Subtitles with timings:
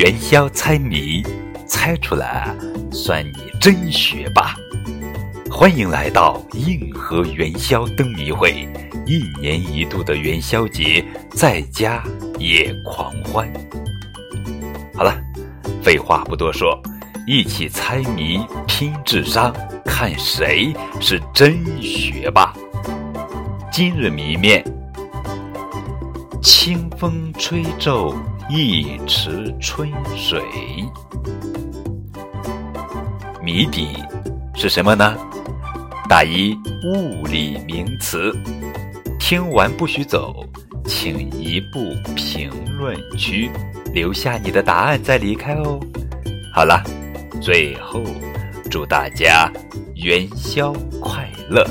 [0.00, 1.22] 元宵猜谜，
[1.66, 2.56] 猜出来
[2.90, 4.56] 算你真学霸。
[5.50, 8.66] 欢迎来到硬核元宵灯谜会，
[9.04, 12.02] 一年一度的元宵节，在家
[12.38, 13.46] 也狂欢。
[14.94, 15.14] 好了，
[15.82, 16.80] 废话不多说，
[17.26, 19.54] 一起猜谜拼智商，
[19.84, 22.54] 看谁是真学霸。
[23.70, 24.64] 今日谜面：
[26.42, 28.14] 清风吹皱
[28.48, 30.42] 一池春水。
[33.42, 33.88] 谜底
[34.54, 35.14] 是什么呢？
[36.08, 38.34] 答一物理名词，
[39.18, 40.44] 听完不许走，
[40.86, 43.50] 请移步评论区
[43.92, 45.78] 留下你的答案再离开哦。
[46.54, 46.82] 好了，
[47.40, 48.02] 最后
[48.70, 49.52] 祝大家
[49.94, 50.72] 元宵
[51.02, 51.66] 快乐！